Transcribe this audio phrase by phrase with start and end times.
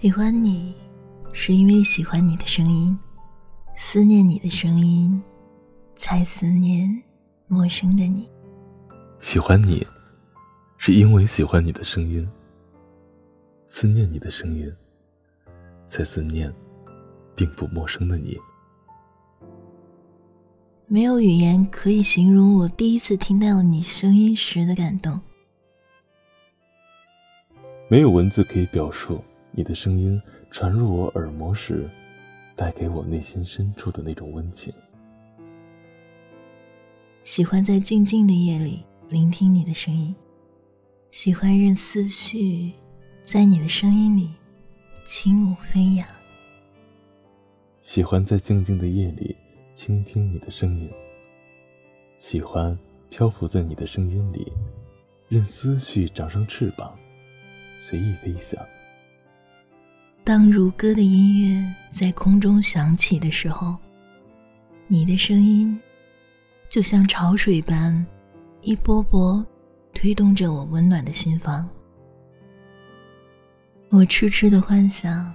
[0.00, 0.72] 喜欢你，
[1.32, 2.96] 是因为喜欢你的声音；
[3.74, 5.20] 思念你的声音，
[5.96, 7.02] 才思念
[7.48, 8.30] 陌生的你。
[9.18, 9.84] 喜欢你，
[10.76, 12.24] 是因为喜欢你的声音；
[13.66, 14.72] 思念你的声音，
[15.84, 16.54] 才思念
[17.34, 18.38] 并不陌生的你。
[20.86, 25.20] 没有语言可以形容我第一次听到你声音时的感动，
[27.88, 29.20] 没有文字可以表述。
[29.58, 30.22] 你的声音
[30.52, 31.84] 传入我耳膜时，
[32.54, 34.72] 带给我内心深处的那种温情。
[37.24, 40.14] 喜欢在静静的夜里聆听你的声音，
[41.10, 42.72] 喜欢任思绪
[43.20, 44.30] 在你的声音里
[45.04, 46.06] 轻舞飞扬。
[47.82, 49.34] 喜欢在静静的夜里
[49.74, 50.88] 倾听你的声音，
[52.16, 52.78] 喜欢
[53.10, 54.52] 漂浮在你的声音里，
[55.26, 56.96] 任思绪长上翅膀，
[57.76, 58.64] 随意飞翔。
[60.28, 63.74] 当如歌的音乐在空中响起的时候，
[64.86, 65.80] 你的声音
[66.68, 68.06] 就像潮水般
[68.60, 69.42] 一波波
[69.94, 71.66] 推动着我温暖的心房。
[73.88, 75.32] 我痴痴的幻想，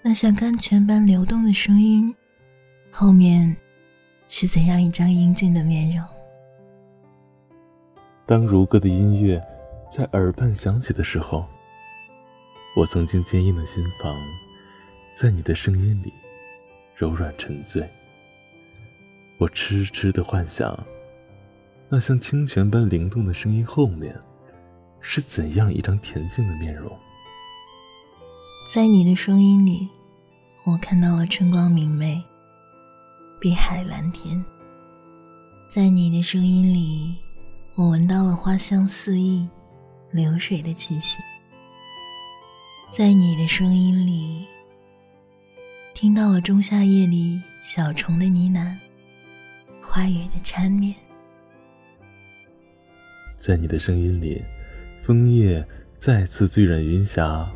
[0.00, 2.10] 那像甘泉般流动的声音
[2.90, 3.54] 后面
[4.28, 6.02] 是怎样一张英俊的面容。
[8.24, 9.38] 当如歌的音乐
[9.94, 11.44] 在耳畔响起的时候。
[12.76, 14.16] 我曾经坚硬的心房，
[15.14, 16.12] 在你的声音里
[16.96, 17.88] 柔软沉醉。
[19.38, 20.76] 我痴痴的幻想，
[21.88, 24.20] 那像清泉般灵动的声音后面，
[25.00, 26.90] 是怎样一张恬静的面容？
[28.72, 29.88] 在你的声音里，
[30.64, 32.20] 我看到了春光明媚，
[33.40, 34.44] 碧海蓝天。
[35.68, 37.14] 在你的声音里，
[37.76, 39.46] 我闻到了花香四溢，
[40.10, 41.18] 流水的气息。
[42.96, 44.46] 在你的声音里，
[45.94, 48.78] 听到了仲夏夜里小虫的呢喃，
[49.82, 50.94] 花语的缠绵。
[53.36, 54.40] 在你的声音里，
[55.02, 55.66] 枫叶
[55.98, 57.52] 再次醉染云霞。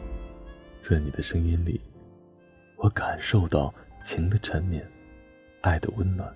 [0.81, 1.81] 在你的声音里，
[2.75, 3.73] 我感受到
[4.03, 4.85] 情的缠绵，
[5.61, 6.29] 爱的温暖。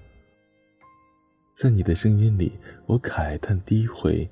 [1.56, 2.52] 在你的声音里，
[2.86, 4.30] 我慨叹低回，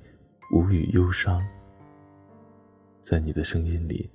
[0.53, 1.45] 无语忧伤。
[2.97, 4.09] 在你的声音里。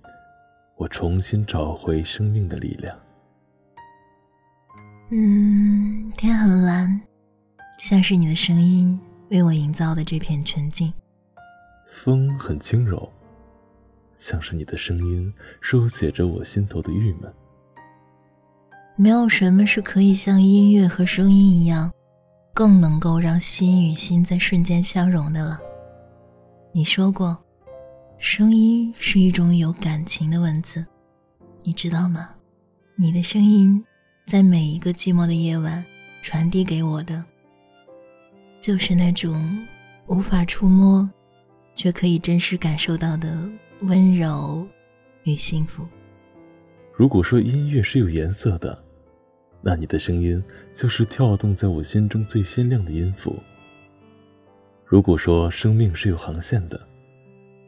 [0.77, 2.97] 我重新找回生命的力量。
[5.11, 7.01] 嗯，天很蓝，
[7.79, 8.99] 像是你的声音
[9.31, 10.93] 为我营造的这片纯净。
[11.89, 13.11] 风很轻柔，
[14.17, 17.33] 像是你的声音书写着我心头的郁闷。
[18.97, 21.91] 没有什么是可以像音乐和声音一样，
[22.53, 25.59] 更能够让心与心在瞬间相融的了。
[26.73, 27.46] 你说过。
[28.19, 30.85] 声音是一种有感情的文字，
[31.63, 32.31] 你知道吗？
[32.95, 33.85] 你的声音
[34.25, 35.85] 在每一个寂寞的夜晚
[36.23, 37.23] 传递给我的，
[38.59, 39.67] 就是那种
[40.07, 41.09] 无法触摸，
[41.75, 43.49] 却可以真实感受到的
[43.81, 44.67] 温柔
[45.25, 45.87] 与幸福。
[46.95, 48.83] 如果说音乐是有颜色的，
[49.61, 53.37] 那你的声音就是跳动在我心中最鲜亮的音符。
[54.87, 56.81] 如果说生命是有航线的，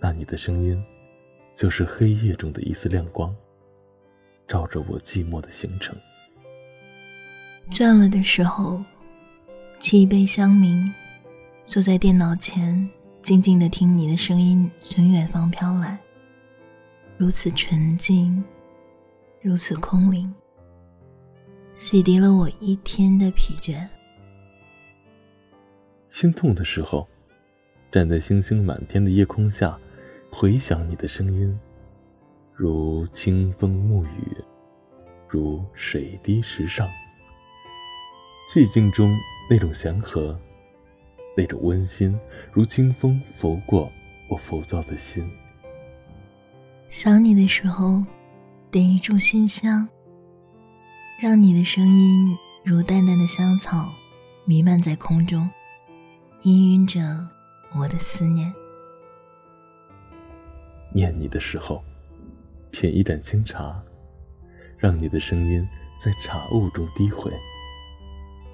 [0.00, 0.82] 那你的声音，
[1.52, 3.34] 就是黑夜中的一丝亮光，
[4.46, 5.96] 照着我寂寞的行程。
[7.70, 8.82] 倦了的时候，
[9.80, 10.88] 沏一杯香茗，
[11.64, 12.88] 坐在电脑前，
[13.22, 15.98] 静静的听你的声音从远方飘来，
[17.16, 18.42] 如此纯净，
[19.42, 20.32] 如此空灵，
[21.76, 23.84] 洗涤了我一天的疲倦。
[26.08, 27.06] 心痛的时候，
[27.90, 29.76] 站在星星满天的夜空下。
[30.30, 31.58] 回想你的声音，
[32.54, 34.36] 如清风沐雨，
[35.28, 36.86] 如水滴石上。
[38.50, 39.14] 寂静中
[39.50, 40.38] 那种祥和，
[41.36, 42.18] 那种温馨，
[42.52, 43.90] 如清风拂过
[44.28, 45.28] 我浮躁的心。
[46.88, 48.04] 想你的时候，
[48.70, 49.88] 点一炷馨香，
[51.20, 53.88] 让你的声音如淡淡的香草，
[54.44, 55.48] 弥漫在空中，
[56.42, 57.26] 氤氲着
[57.76, 58.52] 我的思念。
[60.98, 61.80] 念你的时候，
[62.72, 63.80] 品一盏清茶，
[64.76, 65.64] 让你的声音
[65.96, 67.30] 在茶雾中低回。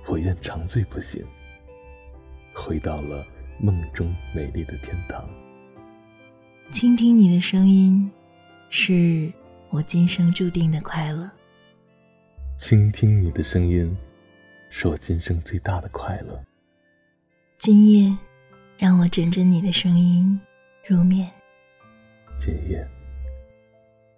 [0.06, 1.24] 我愿长醉不醒，
[2.52, 3.24] 回到了
[3.58, 5.26] 梦中美丽的天堂。
[6.70, 8.10] 倾听你的声音，
[8.68, 9.32] 是
[9.70, 11.30] 我今生注定的快乐。
[12.58, 13.96] 倾听你的声音，
[14.68, 16.44] 是我今生最大的快乐。
[17.56, 18.14] 今夜，
[18.76, 20.38] 让我枕着你的声音
[20.86, 21.32] 入眠。
[22.38, 22.86] 今夜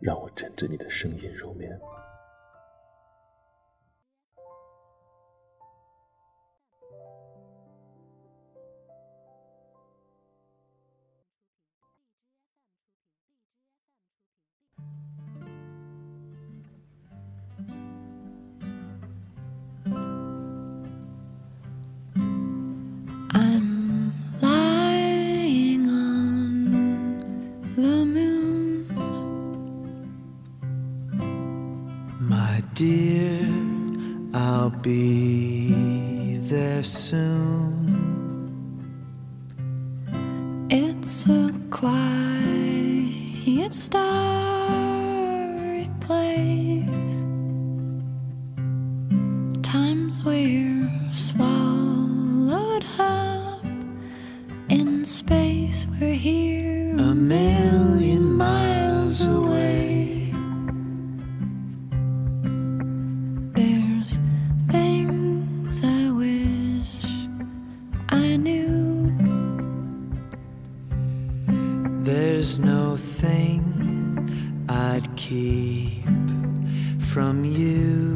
[0.01, 1.79] 让我枕着你的声音入眠
[32.77, 33.49] Dear,
[34.35, 37.97] I'll be there soon.
[40.69, 42.13] It's a quiet
[43.73, 44.26] star.
[74.97, 76.07] I'd keep
[77.13, 78.16] from you.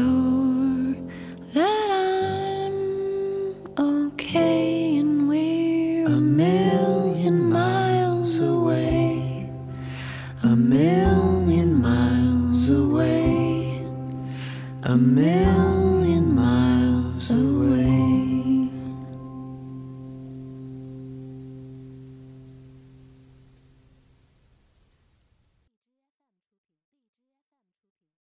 [14.83, 17.70] a million miles away.